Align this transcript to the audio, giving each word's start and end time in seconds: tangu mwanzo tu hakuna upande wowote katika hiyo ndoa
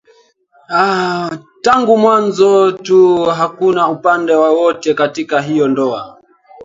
tangu 1.63 1.97
mwanzo 1.97 2.51
tu 2.71 3.25
hakuna 3.25 3.87
upande 3.89 4.35
wowote 4.35 4.93
katika 4.93 5.41
hiyo 5.41 5.67
ndoa 5.67 6.21